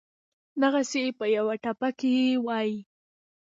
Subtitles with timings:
[0.61, 2.75] دغسې پۀ يوه ټپه کښې وائي: